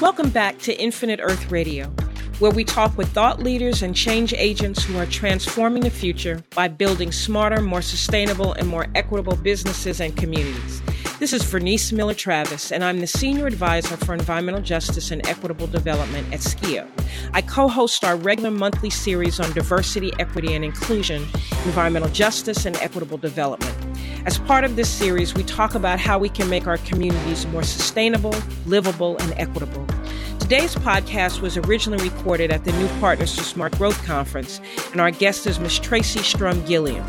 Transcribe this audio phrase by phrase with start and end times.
[0.00, 1.88] Welcome back to Infinite Earth Radio,
[2.38, 6.68] where we talk with thought leaders and change agents who are transforming the future by
[6.68, 10.80] building smarter, more sustainable, and more equitable businesses and communities.
[11.18, 15.66] This is Vernice Miller Travis, and I'm the Senior Advisor for Environmental Justice and Equitable
[15.66, 16.88] Development at Skeo.
[17.34, 21.26] I co host our regular monthly series on diversity, equity, and inclusion,
[21.66, 23.76] environmental justice, and equitable development.
[24.26, 27.62] As part of this series, we talk about how we can make our communities more
[27.62, 28.34] sustainable,
[28.66, 29.86] livable, and equitable.
[30.38, 34.60] Today's podcast was originally recorded at the New Partners for Smart Growth Conference,
[34.92, 35.78] and our guest is Ms.
[35.78, 37.04] Tracy Strum Gilliam.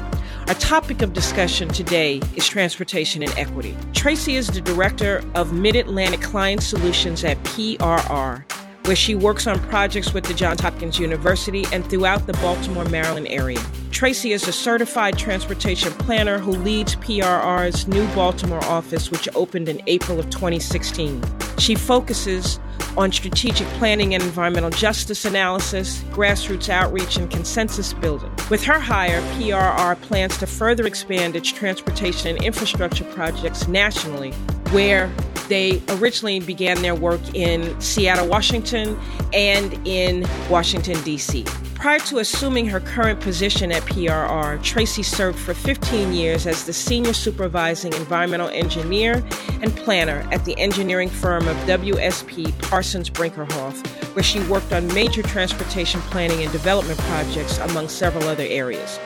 [0.48, 3.76] Our topic of discussion today is transportation and equity.
[3.94, 8.46] Tracy is the director of Mid Atlantic Client Solutions at PRR,
[8.85, 13.27] where she works on projects with the Johns Hopkins University and throughout the Baltimore, Maryland
[13.30, 13.59] area.
[13.91, 19.81] Tracy is a certified transportation planner who leads PRR's new Baltimore office, which opened in
[19.88, 21.22] April of 2016.
[21.62, 22.59] She focuses
[22.98, 28.31] on strategic planning and environmental justice analysis, grassroots outreach, and consensus building.
[28.50, 34.31] With her hire, PRR plans to further expand its transportation and infrastructure projects nationally,
[34.72, 35.12] where
[35.50, 39.00] they originally began their work in Seattle, Washington,
[39.31, 41.46] and in Washington, D.C.
[41.82, 46.74] Prior to assuming her current position at PRR, Tracy served for 15 years as the
[46.74, 49.24] senior supervising environmental engineer
[49.64, 53.84] and planner at the engineering firm of WSP Parsons Brinckerhoff,
[54.16, 59.00] where she worked on major transportation planning and development projects, among several other areas.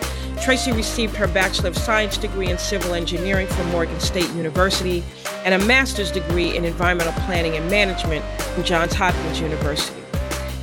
[0.43, 5.01] Tracy received her Bachelor of Science degree in Civil Engineering from Morgan State University
[5.45, 10.04] and a master's degree in Environmental Planning and Management from Johns Hopkins University.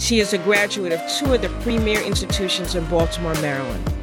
[0.03, 4.02] She is a graduate of two of the premier institutions in Baltimore, Maryland.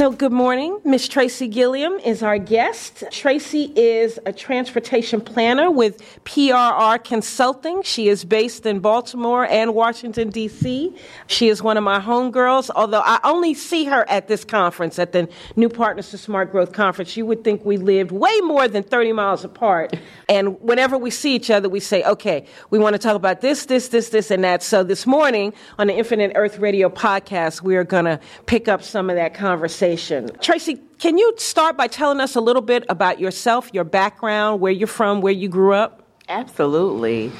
[0.00, 0.80] So, good morning.
[0.82, 3.04] Miss Tracy Gilliam is our guest.
[3.10, 7.82] Tracy is a transportation planner with PRR Consulting.
[7.82, 10.96] She is based in Baltimore and Washington, D.C.
[11.26, 15.12] She is one of my homegirls, although I only see her at this conference, at
[15.12, 17.14] the New Partners to Smart Growth Conference.
[17.18, 19.94] You would think we lived way more than 30 miles apart.
[20.30, 23.66] And whenever we see each other, we say, okay, we want to talk about this,
[23.66, 24.62] this, this, this, and that.
[24.62, 28.82] So, this morning on the Infinite Earth Radio podcast, we are going to pick up
[28.82, 30.30] some of that conversation conversation.
[30.40, 34.72] Tracy, can you start by telling us a little bit about yourself, your background, where
[34.72, 36.02] you're from, where you grew up?
[36.28, 37.32] Absolutely.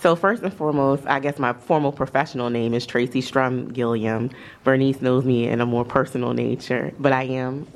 [0.00, 4.30] So, first and foremost, I guess my formal professional name is Tracy Strum Gilliam.
[4.64, 7.66] Vernice knows me in a more personal nature, but I am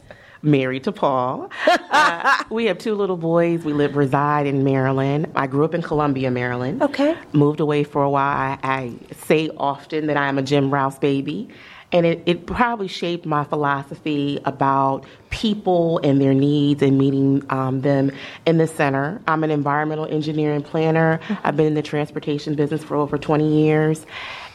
[0.41, 1.51] married to Paul.
[1.91, 3.65] uh, we have two little boys.
[3.65, 5.31] We live reside in Maryland.
[5.35, 6.83] I grew up in Columbia, Maryland.
[6.83, 7.17] Okay.
[7.33, 8.37] Moved away for a while.
[8.37, 11.49] I, I say often that I am a Jim Rouse baby
[11.93, 17.83] and it, it probably shaped my philosophy about people and their needs and meeting um,
[17.83, 18.11] them
[18.47, 19.21] in the center.
[19.29, 21.21] I'm an environmental engineering planner.
[21.45, 24.07] I've been in the transportation business for over 20 years.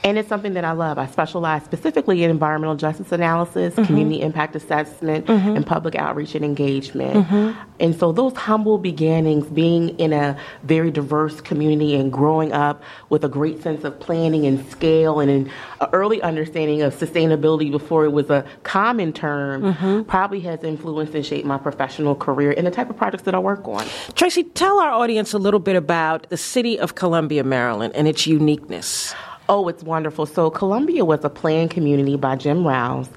[0.08, 0.98] And it's something that I love.
[0.98, 3.84] I specialize specifically in environmental justice analysis, mm-hmm.
[3.84, 5.58] community impact assessment, mm-hmm.
[5.58, 7.28] and public outreach and engagement.
[7.28, 7.60] Mm-hmm.
[7.82, 13.26] And so those humble beginnings, being in a very diverse community and growing up with
[13.26, 15.52] a great sense of planning and scale and an
[15.92, 20.04] early understanding of sustainability before it was a common term, mm-hmm.
[20.04, 23.40] probably has influenced and shaped my professional career and the type of projects that I
[23.40, 23.86] work on.
[24.16, 28.26] Tracy, tell our audience a little bit about the city of Columbia, Maryland, and its
[28.26, 29.14] uniqueness.
[29.50, 30.26] Oh, it's wonderful.
[30.26, 33.10] So, Columbia was a planned community by Jim Rouse.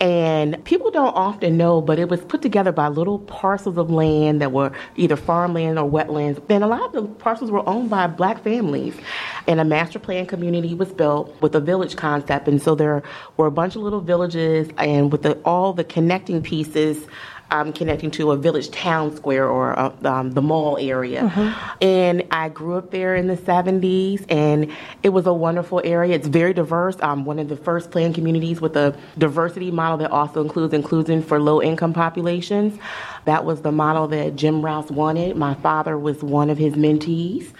[0.00, 4.40] And people don't often know, but it was put together by little parcels of land
[4.40, 6.40] that were either farmland or wetlands.
[6.48, 8.94] And a lot of the parcels were owned by black families.
[9.48, 12.46] And a master plan community was built with a village concept.
[12.46, 13.02] And so there
[13.36, 17.04] were a bunch of little villages, and with the, all the connecting pieces
[17.50, 21.22] um, connecting to a village town square or uh, um, the mall area.
[21.22, 21.84] Mm-hmm.
[21.84, 24.70] And I grew up there in the 70s, and
[25.02, 26.14] it was a wonderful area.
[26.14, 26.96] It's very diverse.
[27.00, 31.22] I'm one of the first planned communities with a diversity model that also includes inclusion
[31.22, 32.78] for low income populations.
[33.24, 35.36] That was the model that Jim Rouse wanted.
[35.36, 37.52] My father was one of his mentees.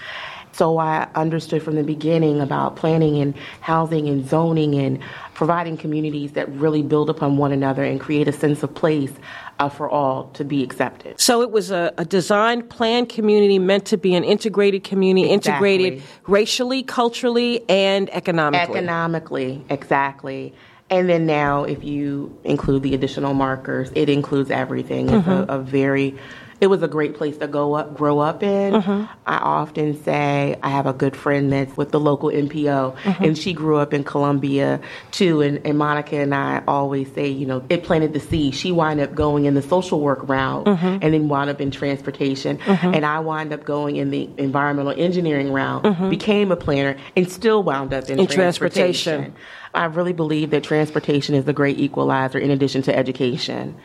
[0.52, 4.98] So I understood from the beginning about planning and housing and zoning and
[5.34, 9.12] providing communities that really build upon one another and create a sense of place
[9.58, 11.20] uh, for all to be accepted.
[11.20, 15.74] So it was a, a designed, planned community meant to be an integrated community, exactly.
[15.74, 18.76] integrated racially, culturally, and economically.
[18.76, 20.54] Economically, exactly.
[20.90, 25.10] And then now, if you include the additional markers, it includes everything.
[25.10, 25.50] It's mm-hmm.
[25.50, 26.16] a, a very
[26.60, 28.74] it was a great place to go up, grow up in.
[28.74, 29.12] Mm-hmm.
[29.26, 33.24] I often say I have a good friend that's with the local NPO, mm-hmm.
[33.24, 34.80] and she grew up in Columbia
[35.12, 35.40] too.
[35.40, 38.54] And, and, Monica and I always say, you know, it planted the seed.
[38.54, 40.98] She wound up going in the social work route, mm-hmm.
[41.00, 42.94] and then wound up in transportation, mm-hmm.
[42.94, 46.10] and I wound up going in the environmental engineering route, mm-hmm.
[46.10, 49.20] became a planner, and still wound up in, in transportation.
[49.20, 49.34] transportation.
[49.74, 53.76] I really believe that transportation is the great equalizer in addition to education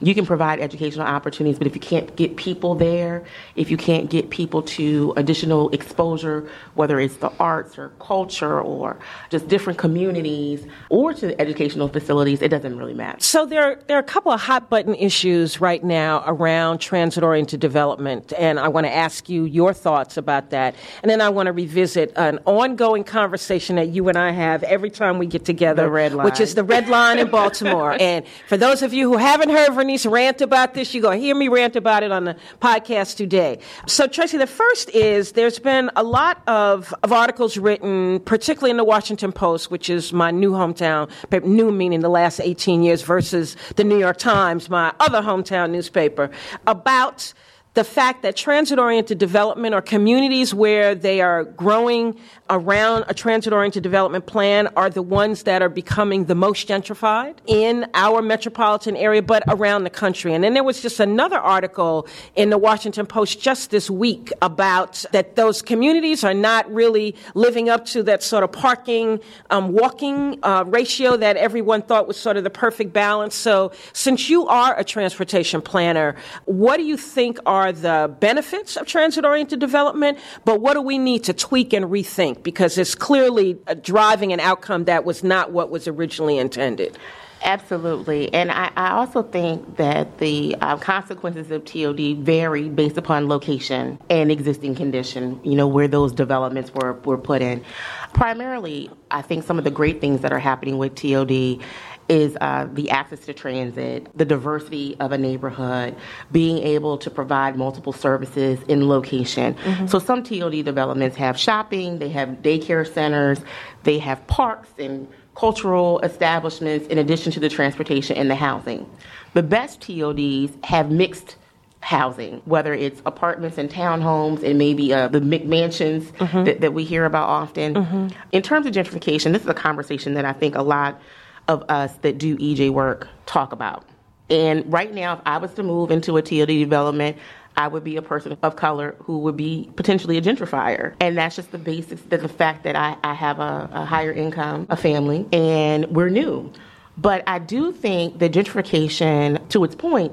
[0.00, 3.24] you can provide educational opportunities, but if you can't get people there,
[3.54, 8.98] if you can't get people to additional exposure, whether it's the arts or culture or
[9.28, 13.18] just different communities or to educational facilities, it doesn't really matter.
[13.20, 17.60] So there, there are a couple of hot button issues right now around transit oriented
[17.60, 20.74] development, and I want to ask you your thoughts about that.
[21.02, 24.90] And then I want to revisit an ongoing conversation that you and I have every
[24.90, 27.96] time we get together, which is the Red Line in Baltimore.
[28.00, 29.74] and for those of you who haven't heard
[30.06, 30.94] Rant about this.
[30.94, 33.58] You're going to hear me rant about it on the podcast today.
[33.86, 38.76] So, Tracy, the first is there's been a lot of, of articles written, particularly in
[38.76, 41.10] the Washington Post, which is my new hometown,
[41.44, 46.30] new meaning the last 18 years, versus the New York Times, my other hometown newspaper,
[46.66, 47.32] about
[47.74, 52.18] the fact that transit oriented development or communities where they are growing
[52.48, 57.36] around a transit oriented development plan are the ones that are becoming the most gentrified
[57.46, 60.34] in our metropolitan area, but around the country.
[60.34, 65.04] And then there was just another article in the Washington Post just this week about
[65.12, 69.20] that those communities are not really living up to that sort of parking,
[69.50, 73.36] um, walking uh, ratio that everyone thought was sort of the perfect balance.
[73.36, 78.76] So, since you are a transportation planner, what do you think are are the benefits
[78.76, 82.42] of transit oriented development, but what do we need to tweak and rethink?
[82.42, 86.98] Because it's clearly driving an outcome that was not what was originally intended.
[87.42, 88.32] Absolutely.
[88.34, 93.98] And I, I, also think that the uh, consequences of TOD vary based upon location
[94.10, 97.64] and existing condition, you know, where those developments were, were put in.
[98.12, 101.64] Primarily, I think some of the great things that are happening with TOD
[102.10, 105.96] is uh, the access to transit, the diversity of a neighborhood,
[106.32, 109.54] being able to provide multiple services in location.
[109.54, 109.86] Mm-hmm.
[109.86, 113.40] So some TOD developments have shopping, they have daycare centers,
[113.84, 118.90] they have parks and cultural establishments in addition to the transportation and the housing.
[119.34, 121.36] The best TODs have mixed
[121.78, 126.44] housing, whether it's apartments and townhomes and maybe uh, the McMansions mm-hmm.
[126.44, 127.74] that, that, we hear about often.
[127.74, 128.08] Mm-hmm.
[128.32, 131.00] In terms of gentrification, this is a conversation that I think a lot
[131.48, 133.84] of us that do EJ work talk about.
[134.28, 137.16] And right now, if I was to move into a TOD development,
[137.56, 140.94] I would be a person of color who would be potentially a gentrifier.
[141.00, 144.66] And that's just the basics, the fact that I, I have a, a higher income,
[144.70, 146.52] a family, and we're new.
[146.96, 150.12] But I do think that gentrification, to its point,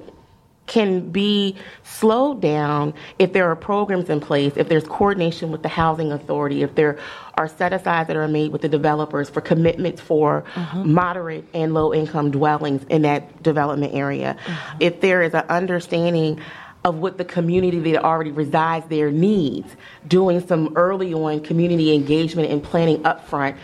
[0.67, 5.69] can be slowed down if there are programs in place, if there's coordination with the
[5.69, 6.99] housing authority, if there
[7.35, 10.93] are set asides that are made with the developers for commitments for mm-hmm.
[10.93, 14.37] moderate and low income dwellings in that development area.
[14.43, 14.77] Mm-hmm.
[14.81, 16.41] If there is an understanding
[16.83, 19.75] of what the community that already resides there needs,
[20.07, 23.57] doing some early on community engagement and planning upfront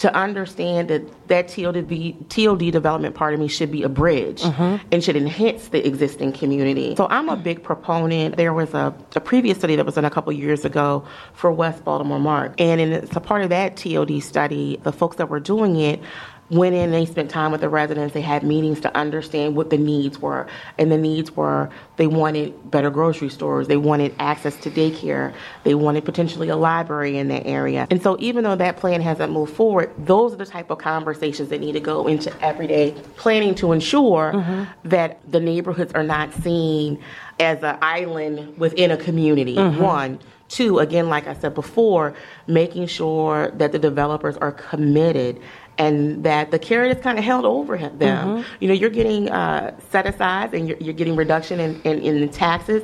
[0.00, 1.86] to understand that that TOD,
[2.30, 4.76] TOD development part of me should be a bridge mm-hmm.
[4.90, 6.96] and should enhance the existing community.
[6.96, 8.38] So I'm a big proponent.
[8.38, 11.84] There was a, a previous study that was done a couple years ago for West
[11.84, 12.58] Baltimore MARC.
[12.58, 16.00] And in, as a part of that TOD study, the folks that were doing it
[16.50, 18.12] went in and they spent time with the residents.
[18.12, 20.46] They had meetings to understand what the needs were.
[20.78, 25.74] And the needs were they wanted better grocery stores, they wanted access to daycare, they
[25.74, 27.86] wanted potentially a library in that area.
[27.90, 31.50] And so, even though that plan hasn't moved forward, those are the type of conversations
[31.50, 34.88] that need to go into everyday planning to ensure mm-hmm.
[34.88, 37.02] that the neighborhoods are not seen
[37.38, 39.56] as an island within a community.
[39.56, 39.82] Mm-hmm.
[39.82, 40.18] One.
[40.48, 42.12] Two, again, like I said before,
[42.48, 45.40] making sure that the developers are committed
[45.80, 47.98] and that the carrot is kind of held over them.
[47.98, 48.54] Mm-hmm.
[48.60, 52.20] You know, you're getting uh, set aside and you're, you're, getting reduction in, in, in,
[52.20, 52.82] the taxes.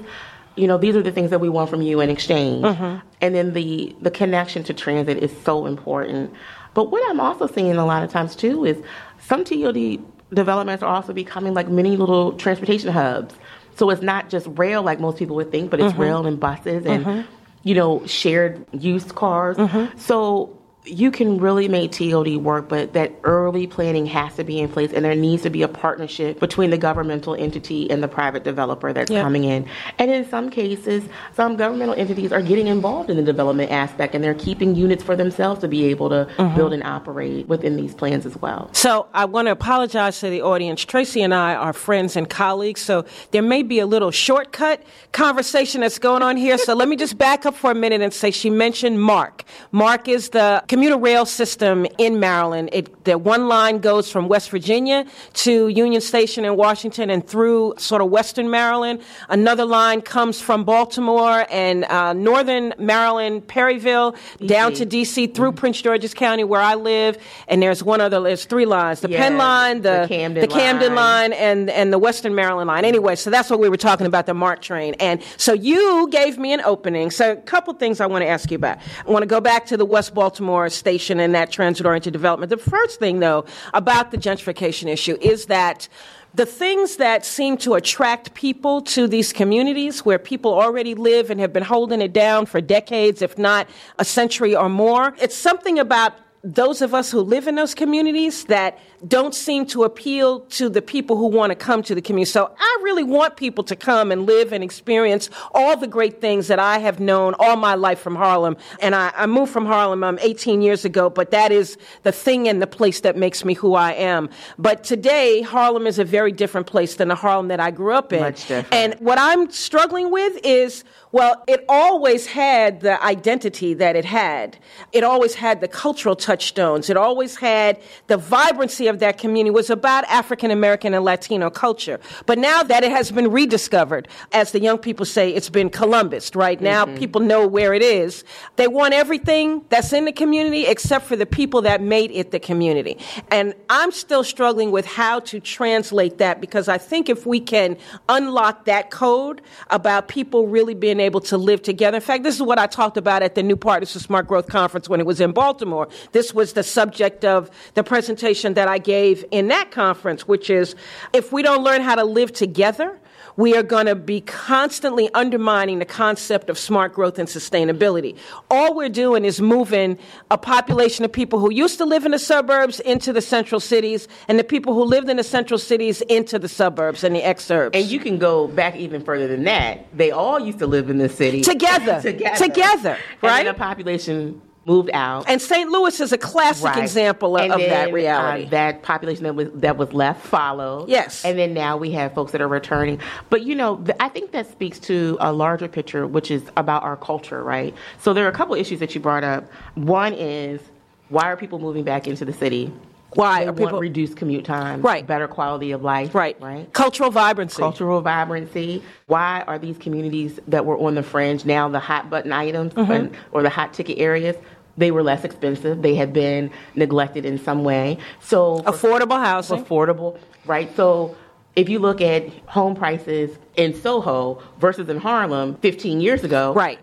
[0.54, 2.64] You know, these are the things that we want from you in exchange.
[2.64, 3.06] Mm-hmm.
[3.20, 6.32] And then the, the connection to transit is so important.
[6.72, 8.82] But what I'm also seeing a lot of times too is
[9.20, 9.98] some TOD
[10.32, 13.34] developments are also becoming like mini little transportation hubs.
[13.74, 16.00] So it's not just rail like most people would think, but it's mm-hmm.
[16.00, 17.30] rail and buses and, mm-hmm.
[17.62, 19.58] you know, shared use cars.
[19.58, 19.98] Mm-hmm.
[19.98, 20.55] So
[20.86, 24.92] you can really make TOD work, but that early planning has to be in place,
[24.92, 28.92] and there needs to be a partnership between the governmental entity and the private developer
[28.92, 29.22] that's yep.
[29.22, 29.68] coming in.
[29.98, 34.22] And in some cases, some governmental entities are getting involved in the development aspect, and
[34.22, 36.56] they're keeping units for themselves to be able to mm-hmm.
[36.56, 38.70] build and operate within these plans as well.
[38.72, 40.84] So I want to apologize to the audience.
[40.84, 45.80] Tracy and I are friends and colleagues, so there may be a little shortcut conversation
[45.80, 46.58] that's going on here.
[46.58, 49.44] so let me just back up for a minute and say she mentioned MARC.
[49.72, 52.68] MARC is the commuter rail system in Maryland.
[52.70, 57.72] It, the one line goes from West Virginia to Union Station in Washington and through
[57.78, 59.00] sort of Western Maryland.
[59.30, 64.46] Another line comes from Baltimore and uh, Northern Maryland, Perryville, D.C.
[64.48, 65.28] down to D.C.
[65.28, 65.56] through mm-hmm.
[65.56, 67.16] Prince George's County, where I live.
[67.48, 68.20] And there's one other.
[68.20, 71.30] There's three lines: the yeah, Penn line, the, the Camden, the Camden line.
[71.30, 72.84] line, and and the Western Maryland line.
[72.84, 74.94] Anyway, so that's what we were talking about the MARC train.
[75.00, 77.10] And so you gave me an opening.
[77.10, 78.76] So a couple things I want to ask you about.
[79.06, 82.50] I want to go back to the West Baltimore station and that transit oriented development.
[82.50, 83.44] The first thing, though,
[83.74, 85.88] about the gentrification issue is that
[86.34, 91.40] the things that seem to attract people to these communities where people already live and
[91.40, 93.68] have been holding it down for decades, if not
[93.98, 98.44] a century or more, it's something about those of us who live in those communities
[98.44, 102.30] that don't seem to appeal to the people who want to come to the community.
[102.30, 106.48] So I really want people to come and live and experience all the great things
[106.48, 108.56] that I have known all my life from Harlem.
[108.80, 112.48] And I, I moved from Harlem um, 18 years ago, but that is the thing
[112.48, 114.30] and the place that makes me who I am.
[114.58, 118.12] But today, Harlem is a very different place than the Harlem that I grew up
[118.12, 118.20] in.
[118.20, 118.72] Much different.
[118.72, 124.58] And what I'm struggling with is well, it always had the identity that it had.
[124.92, 126.90] It always had the cultural touchstones.
[126.90, 132.00] It always had the vibrancy of that community was about African American and Latino culture.
[132.26, 136.34] But now that it has been rediscovered, as the young people say, it's been Columbus,
[136.34, 136.60] right?
[136.60, 136.96] Now mm-hmm.
[136.96, 138.24] people know where it is.
[138.56, 142.40] They want everything that's in the community except for the people that made it the
[142.40, 142.98] community.
[143.30, 147.76] And I'm still struggling with how to translate that because I think if we can
[148.08, 151.96] unlock that code about people really being able to live together.
[151.96, 154.48] In fact, this is what I talked about at the New Partners for Smart Growth
[154.48, 155.86] Conference when it was in Baltimore.
[156.16, 160.74] This was the subject of the presentation that I gave in that conference, which is
[161.12, 162.98] if we don't learn how to live together,
[163.36, 168.16] we are going to be constantly undermining the concept of smart growth and sustainability.
[168.50, 169.98] All we're doing is moving
[170.30, 174.08] a population of people who used to live in the suburbs into the central cities
[174.26, 177.72] and the people who lived in the central cities into the suburbs and the exurbs.
[177.74, 179.86] And you can go back even further than that.
[179.94, 182.00] They all used to live in the city together.
[182.00, 182.36] together.
[182.38, 182.98] Together.
[183.20, 183.46] Right?
[183.46, 185.24] And the population moved out.
[185.28, 185.70] And St.
[185.70, 186.82] Louis is a classic right.
[186.82, 188.46] example of, of then, that uh, reality.
[188.46, 190.88] Uh, that population that was that was left followed.
[190.88, 191.24] Yes.
[191.24, 193.00] And then now we have folks that are returning.
[193.30, 196.82] But you know, th- I think that speaks to a larger picture, which is about
[196.82, 197.74] our culture, right?
[198.00, 199.44] So there are a couple issues that you brought up.
[199.74, 200.60] One is
[201.08, 202.72] why are people moving back into the city?
[203.14, 205.06] Why they are people reduced commute time, right?
[205.06, 206.36] Better quality of life, right?
[206.40, 206.70] Right.
[206.72, 207.56] Cultural vibrancy.
[207.56, 208.82] Cultural vibrancy.
[209.06, 212.92] Why are these communities that were on the fringe now the hot button items mm-hmm.
[212.92, 214.36] and, or the hot ticket areas?
[214.76, 215.82] They were less expensive.
[215.82, 217.98] They had been neglected in some way.
[218.20, 220.74] So affordable housing, affordable, right?
[220.76, 221.16] So
[221.54, 226.78] if you look at home prices in Soho versus in Harlem 15 years ago, right?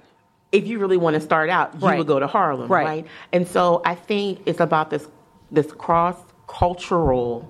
[0.51, 1.97] If you really want to start out, you right.
[1.97, 2.85] would go to Harlem, right.
[2.85, 3.07] right?
[3.31, 5.07] And so I think it's about this
[5.51, 7.49] this cross cultural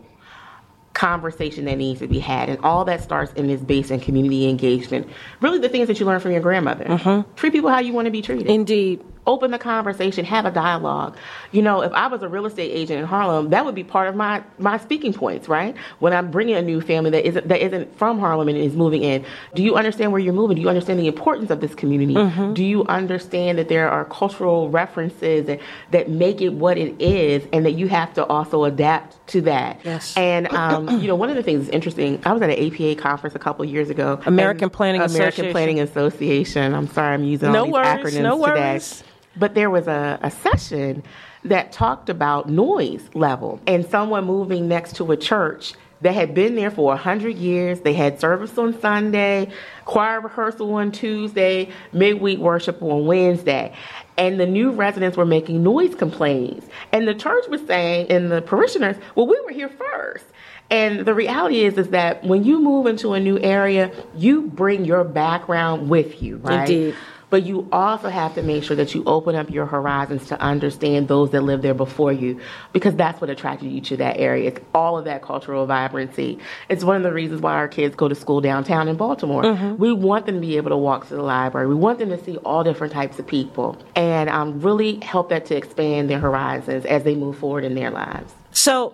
[0.94, 2.50] conversation that needs to be had.
[2.50, 5.10] And all that starts in this base and community engagement.
[5.42, 6.86] Really, the things that you learn from your grandmother.
[6.86, 7.34] Mm-hmm.
[7.36, 8.48] Treat people how you want to be treated.
[8.48, 11.18] Indeed open the conversation, have a dialogue.
[11.52, 14.08] You know, if I was a real estate agent in Harlem, that would be part
[14.08, 15.76] of my my speaking points, right?
[16.00, 19.04] When I'm bringing a new family that isn't that isn't from Harlem and is moving
[19.04, 19.26] in,
[19.56, 20.56] do you understand where you're moving?
[20.56, 22.16] Do you understand the importance of this community?
[22.16, 22.54] Mm-hmm.
[22.54, 25.60] Do you understand that there are cultural references that,
[25.92, 29.80] that make it what it is, and that you have to also adapt to that?
[29.84, 30.16] Yes.
[30.18, 32.22] And um, you know, one of the things that's interesting.
[32.26, 34.20] I was at an APA conference a couple years ago.
[34.26, 35.52] American Planning American Association.
[35.52, 36.74] Planning Association.
[36.74, 38.72] I'm sorry, I'm using no all these worries, acronyms no today.
[38.72, 39.04] Worries.
[39.36, 41.04] But there was a, a session
[41.46, 45.74] that talked about noise level and someone moving next to a church
[46.04, 47.82] that had been there for 100 years.
[47.82, 49.50] They had service on Sunday,
[49.86, 53.74] choir rehearsal on Tuesday, midweek worship on Wednesday.
[54.18, 56.68] And the new residents were making noise complaints.
[56.92, 60.26] And the church was saying, and the parishioners, well, we were here first.
[60.70, 64.86] And the reality is, is that when you move into a new area, you bring
[64.86, 66.70] your background with you, right?
[66.70, 66.96] Indeed.
[67.34, 71.08] But you also have to make sure that you open up your horizons to understand
[71.08, 72.40] those that live there before you,
[72.74, 74.50] because that's what attracted you to that area.
[74.50, 76.38] It's all of that cultural vibrancy.
[76.70, 79.42] It's one of the reasons why our kids go to school downtown in Baltimore.
[79.42, 79.78] Mm-hmm.
[79.78, 81.66] We want them to be able to walk to the library.
[81.66, 85.48] We want them to see all different types of people, and um, really help that
[85.48, 88.32] to expand their horizons as they move forward in their lives.
[88.52, 88.94] So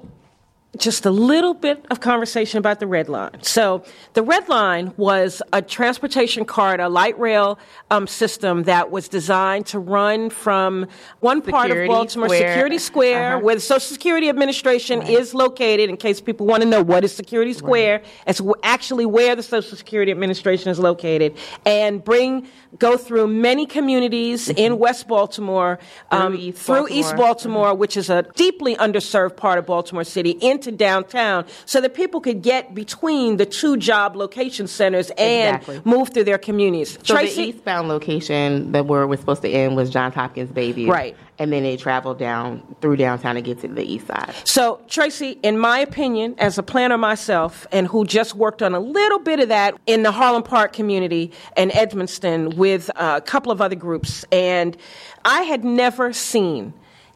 [0.77, 3.41] just a little bit of conversation about the Red Line.
[3.41, 3.83] So,
[4.13, 7.57] the Red Line was a transportation card, a light rail
[7.89, 10.87] um, system that was designed to run from
[11.21, 12.53] one part of Baltimore, Square.
[12.53, 13.45] Security Square, uh-huh.
[13.45, 15.09] where the Social Security Administration right.
[15.09, 15.89] is located.
[15.89, 18.07] In case people want to know what is Security Square, right.
[18.27, 21.35] it's actually where the Social Security Administration is located,
[21.65, 22.47] and bring
[22.77, 24.59] go through many communities mm-hmm.
[24.59, 25.79] in West Baltimore,
[26.11, 26.99] um, through, East, through Baltimore.
[26.99, 27.79] East Baltimore, mm-hmm.
[27.79, 32.41] which is a deeply underserved part of Baltimore City, into downtown, so that people could
[32.41, 35.81] get between the two job location centers and exactly.
[35.85, 36.93] move through their communities.
[37.03, 37.35] So Tracy?
[37.35, 40.87] the eastbound location that where we're supposed to end was Johns Hopkins Bayview.
[40.87, 41.15] right?
[41.39, 44.35] and then they travel down through downtown to get to the east side.
[44.43, 48.79] So, Tracy, in my opinion, as a planner myself, and who just worked on a
[48.79, 53.61] little bit of that in the Harlem Park community and Edmondson with a couple of
[53.61, 54.75] other groups, and
[55.23, 56.73] I had never seen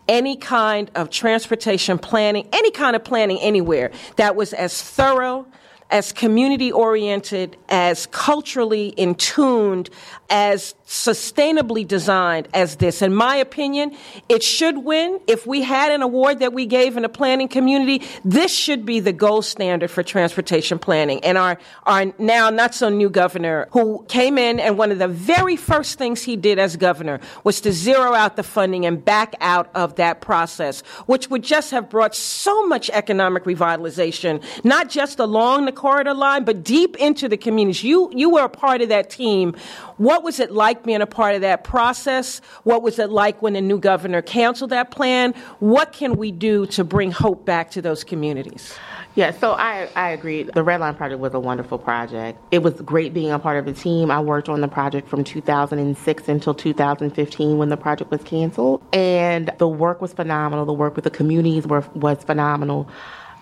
[0.07, 5.45] any kind of transportation planning, any kind of planning anywhere that was as thorough
[5.93, 9.91] as community oriented, as culturally in tuned,
[10.31, 13.03] as sustainably designed as this.
[13.03, 13.95] In my opinion,
[14.27, 15.19] it should win.
[15.27, 18.99] If we had an award that we gave in the planning community, this should be
[18.99, 21.23] the gold standard for transportation planning.
[21.23, 25.07] And our, our now not so new governor, who came in and one of the
[25.07, 29.35] very first things he did as governor was to zero out the funding and back
[29.41, 35.19] out of that process, which would just have brought so much economic revitalization, not just
[35.19, 37.83] along the corridor line, but deep into the communities.
[37.83, 39.53] You, you were a part of that team.
[39.97, 42.39] What was it like being a part of that process?
[42.63, 45.33] What was it like when the new governor canceled that plan?
[45.59, 48.73] What can we do to bring hope back to those communities?
[49.15, 50.43] Yeah, so I, I agree.
[50.43, 52.39] The Red Line project was a wonderful project.
[52.51, 54.09] It was great being a part of the team.
[54.09, 58.81] I worked on the project from 2006 until 2015 when the project was canceled.
[58.93, 60.65] And the work was phenomenal.
[60.65, 62.87] The work with the communities were, was phenomenal.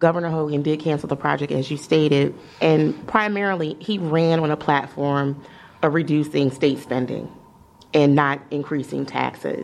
[0.02, 4.58] Governor Hogan did cancel the project, as you stated, and primarily he ran on a
[4.58, 5.42] platform
[5.84, 7.32] of reducing state spending
[7.94, 9.64] and not increasing taxes.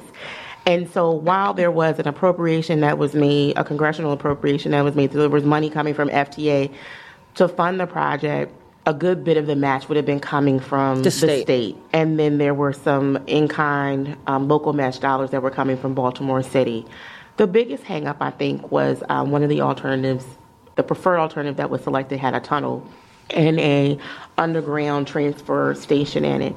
[0.67, 4.96] And so while there was an appropriation that was made, a congressional appropriation that was
[4.96, 6.72] made, so there was money coming from FTA
[7.36, 8.53] to fund the project,
[8.86, 11.48] a good bit of the match would have been coming from the state.
[11.48, 11.77] The state.
[11.94, 15.96] And then there were some in kind um, local match dollars that were coming from
[15.96, 16.86] Baltimore City.
[17.38, 20.25] The biggest hangup, I think, was um, one of the alternatives,
[20.75, 22.88] the preferred alternative that was selected had a tunnel
[23.30, 24.00] and a
[24.38, 26.56] underground transfer station in it.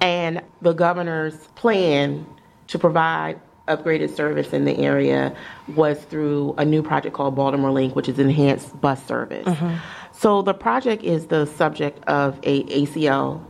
[0.00, 2.26] And the governor's plan
[2.68, 5.34] to provide upgraded service in the area
[5.74, 9.46] was through a new project called Baltimore Link, which is enhanced bus service.
[9.46, 9.76] Mm-hmm.
[10.12, 13.40] So the project is the subject of a ACLU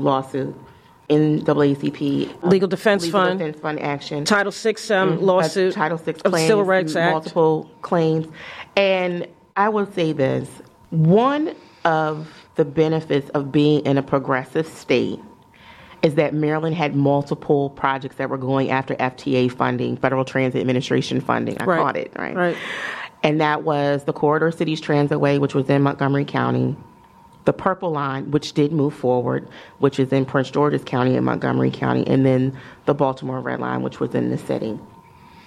[0.00, 0.54] lawsuit.
[1.12, 5.24] NAACP Legal Defense Legal Fund, Defense Fund action, Title Six um, mm-hmm.
[5.24, 8.26] lawsuit, Title Six of Civil Rights Act, multiple claims,
[8.76, 10.48] and I will say this:
[10.90, 15.20] one of the benefits of being in a progressive state
[16.02, 21.20] is that Maryland had multiple projects that were going after FTA funding, Federal Transit Administration
[21.20, 21.60] funding.
[21.60, 21.78] I right.
[21.78, 22.34] caught it, right?
[22.34, 22.56] Right.
[23.22, 26.76] And that was the Corridor Cities Transitway, which was in Montgomery County,
[27.44, 31.70] the Purple Line, which did move forward, which is in Prince George's County and Montgomery
[31.70, 34.78] County, and then the Baltimore Red Line, which was in the city.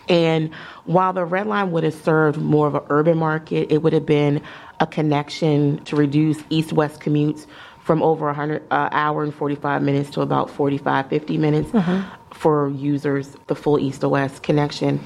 [0.08, 0.54] And
[0.86, 4.06] while the Red Line would have served more of an urban market, it would have
[4.06, 4.42] been
[4.80, 7.48] a connection to reduce east west commutes
[7.80, 12.34] from over 100 uh, hour and 45 minutes to about 45 50 minutes mm-hmm.
[12.34, 15.00] for users the full east to west connection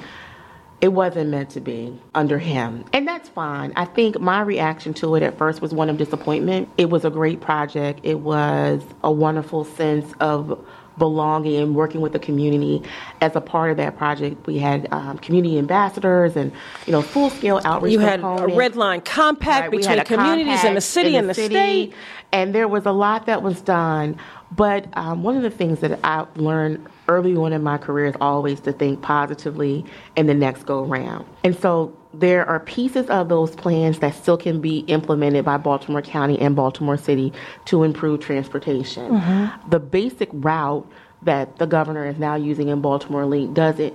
[0.80, 5.14] it wasn't meant to be under him and that's fine i think my reaction to
[5.14, 9.10] it at first was one of disappointment it was a great project it was a
[9.10, 10.64] wonderful sense of
[11.00, 12.82] belonging and working with the community.
[13.20, 16.52] As a part of that project, we had um, community ambassadors and
[16.86, 17.92] you know full scale outreach.
[17.92, 21.46] You had a red line compact right, between communities and the city and the, the
[21.46, 21.92] state,
[22.30, 24.16] and there was a lot that was done.
[24.52, 28.16] But um, one of the things that I've learned early on in my career is
[28.20, 29.84] always to think positively
[30.16, 31.24] in the next go round.
[31.44, 36.02] And so there are pieces of those plans that still can be implemented by Baltimore
[36.02, 37.32] County and Baltimore City
[37.66, 39.12] to improve transportation.
[39.12, 39.70] Mm-hmm.
[39.70, 40.90] The basic route
[41.22, 43.94] that the governor is now using in Baltimore Link doesn't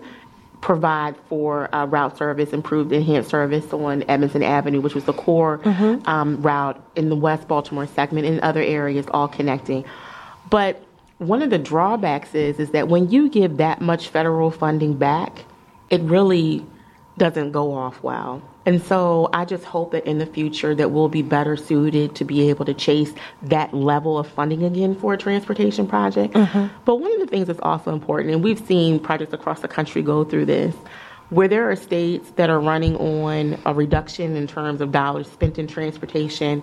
[0.61, 5.59] provide for uh, route service, improved enhanced service on Edmondson Avenue, which was the core
[5.59, 6.07] mm-hmm.
[6.09, 9.85] um, route in the West Baltimore segment and other areas all connecting.
[10.49, 10.81] But
[11.17, 15.45] One of the drawbacks is is that when you give that much federal funding back,
[15.89, 16.65] it really
[17.17, 18.41] doesn't go off well.
[18.65, 22.25] And so I just hope that in the future that we'll be better suited to
[22.25, 26.33] be able to chase that level of funding again for a transportation project.
[26.33, 26.67] Mm-hmm.
[26.83, 30.01] But one of the things that's also important, and we've seen projects across the country
[30.01, 30.75] go through this,
[31.29, 35.57] where there are states that are running on a reduction in terms of dollars spent
[35.57, 36.61] in transportation,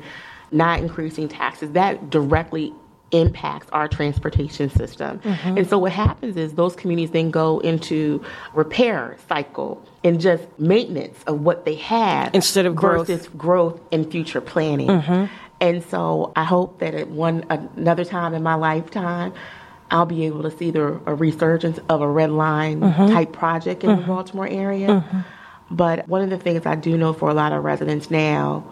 [0.50, 2.74] not increasing taxes, that directly
[3.12, 5.20] impacts our transportation system.
[5.20, 5.58] Mm-hmm.
[5.58, 11.22] And so what happens is those communities then go into repair cycle and just maintenance
[11.26, 13.06] of what they have instead of growth.
[13.06, 14.88] versus growth and future planning.
[14.88, 15.34] Mm-hmm.
[15.60, 19.32] And so I hope that at one another time in my lifetime
[19.92, 23.08] I'll be able to see the a resurgence of a red line mm-hmm.
[23.08, 24.06] type project in the mm-hmm.
[24.06, 24.88] Baltimore area.
[24.88, 25.20] Mm-hmm.
[25.70, 28.64] But one of the things I do know for a lot of residents now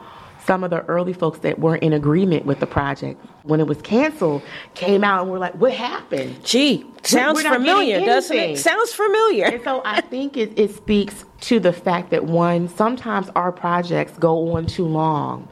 [0.44, 3.80] some of the early folks that weren't in agreement with the project when it was
[3.82, 4.42] canceled
[4.74, 8.58] came out and were like, "What happened?" Gee, sounds familiar, doesn't it?
[8.58, 9.46] Sounds familiar.
[9.46, 14.16] And so I think it, it speaks to the fact that one, sometimes our projects
[14.18, 15.48] go on too long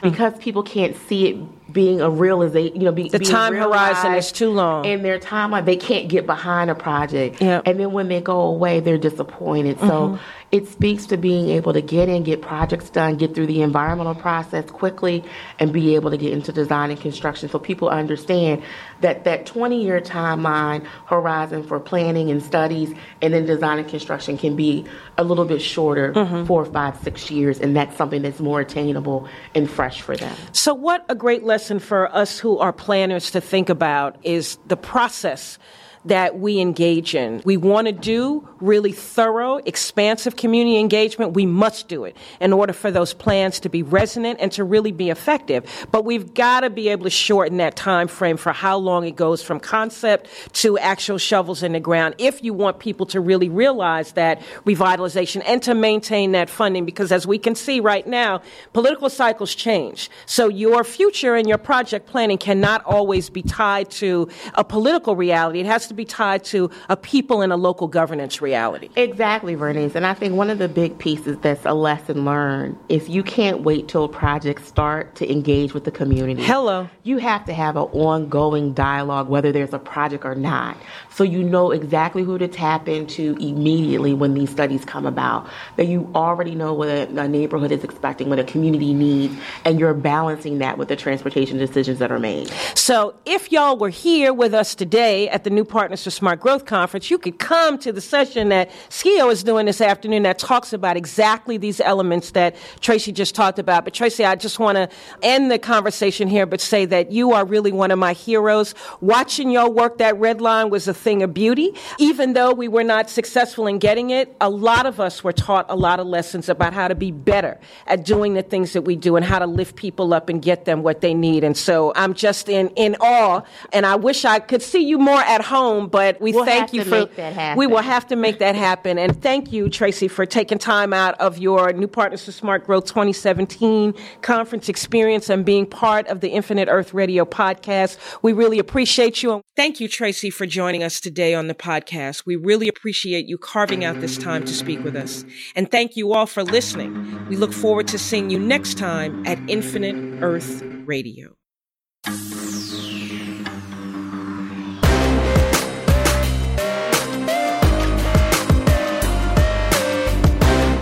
[0.00, 0.10] hmm.
[0.10, 4.32] because people can't see it being a realization, you know, be, the time horizon is
[4.32, 4.86] too long.
[4.86, 7.40] and their timeline, they can't get behind a project.
[7.40, 7.62] Yep.
[7.66, 9.78] And then when they go away, they're disappointed.
[9.78, 9.88] Mm-hmm.
[9.88, 10.18] So
[10.52, 14.14] it speaks to being able to get in, get projects done, get through the environmental
[14.14, 15.24] process quickly,
[15.58, 18.62] and be able to get into design and construction so people understand
[19.00, 24.36] that that 20 year timeline horizon for planning and studies and then design and construction
[24.36, 24.84] can be
[25.16, 26.44] a little bit shorter, mm-hmm.
[26.44, 30.36] four, five, six years, and that's something that's more attainable and fresh for them.
[30.52, 34.76] So, what a great lesson for us who are planners to think about is the
[34.76, 35.58] process
[36.04, 37.42] that we engage in.
[37.44, 41.34] We want to do really thorough, expansive community engagement.
[41.34, 44.92] We must do it in order for those plans to be resonant and to really
[44.92, 45.86] be effective.
[45.90, 49.16] But we've got to be able to shorten that time frame for how long it
[49.16, 53.48] goes from concept to actual shovels in the ground if you want people to really
[53.48, 58.40] realize that revitalization and to maintain that funding because as we can see right now,
[58.72, 60.10] political cycles change.
[60.26, 65.60] So your future and your project planning cannot always be tied to a political reality.
[65.60, 68.88] It has to to be tied to a people and a local governance reality.
[68.96, 69.94] Exactly, Vernice.
[69.94, 73.60] And I think one of the big pieces that's a lesson learned is you can't
[73.60, 76.42] wait till projects start to engage with the community.
[76.42, 76.88] Hello.
[77.02, 80.76] You have to have an ongoing dialogue, whether there's a project or not.
[81.10, 85.48] So you know exactly who to tap into immediately when these studies come about.
[85.76, 89.94] That you already know what a, neighborhood is expecting, what a community needs, and you're
[89.94, 92.50] balancing that with the transportation decisions that are made.
[92.74, 96.64] So if y'all were here with us today at the New Partners for Smart Growth
[96.64, 100.72] Conference, you could come to the session that Skeo is doing this afternoon that talks
[100.72, 103.82] about exactly these elements that Tracy just talked about.
[103.82, 104.88] But Tracy, I just want to
[105.22, 108.76] end the conversation here, but say that you are really one of my heroes.
[109.00, 111.74] Watching your work, that red line was a thing of beauty.
[111.98, 115.66] Even though we were not successful in getting it, a lot of us were taught
[115.68, 118.94] a lot of lessons about how to be better at doing the things that we
[118.94, 121.42] do and how to lift people up and get them what they need.
[121.42, 123.42] And so I'm just in, in awe.
[123.72, 126.84] And I wish I could see you more at home, but we we'll thank you
[126.84, 127.08] for
[127.56, 128.98] we will have to make that happen.
[128.98, 132.84] And thank you, Tracy, for taking time out of your New Partners for Smart Growth
[132.86, 137.98] 2017 conference experience and being part of the Infinite Earth Radio podcast.
[138.22, 139.42] We really appreciate you.
[139.56, 142.24] Thank you, Tracy, for joining us today on the podcast.
[142.26, 145.24] We really appreciate you carving out this time to speak with us.
[145.56, 147.26] And thank you all for listening.
[147.28, 151.36] We look forward to seeing you next time at Infinite Earth Radio.